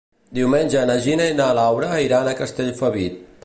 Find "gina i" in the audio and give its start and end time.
1.03-1.37